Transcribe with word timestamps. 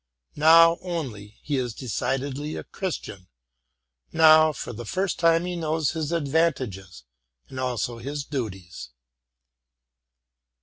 Now, 0.41 0.79
only, 0.81 1.37
he 1.43 1.57
is 1.57 1.75
decidedly 1.75 2.55
a 2.55 2.63
Chris 2.63 2.97
tian, 2.97 3.27
now 4.11 4.51
for 4.51 4.73
the 4.73 4.83
first 4.83 5.19
time 5.19 5.45
he 5.45 5.55
knows 5.55 5.91
his 5.91 6.11
advantages 6.11 7.03
and 7.49 7.59
also 7.59 7.99
his 7.99 8.23
duties. 8.25 8.89